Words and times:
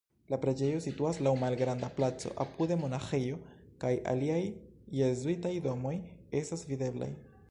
La 0.33 0.37
preĝejo 0.43 0.77
situas 0.85 1.17
laŭ 1.27 1.33
malgranda 1.43 1.89
placo, 1.99 2.31
apude 2.45 2.77
monaĥejo 2.83 3.37
kaj 3.85 3.93
aliaj 4.15 4.41
jezuitaj 5.01 5.55
domoj 5.67 5.95
estas 6.43 6.69
videblaj. 6.73 7.13